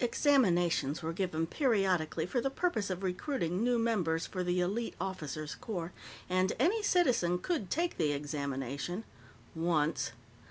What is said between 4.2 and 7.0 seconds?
for the elite officers' corps, and any